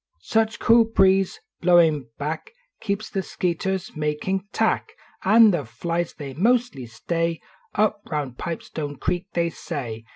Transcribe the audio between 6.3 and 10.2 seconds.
mostly stay Tp round Pipestoue creek, they say.